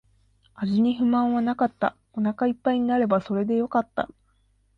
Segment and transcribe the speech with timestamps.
[0.55, 1.95] 味に不満はなかった。
[2.13, 4.09] お腹一杯になればそれでよかった。